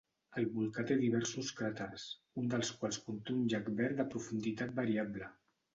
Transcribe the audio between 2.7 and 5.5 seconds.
quals conté un llac verd de profunditat variable.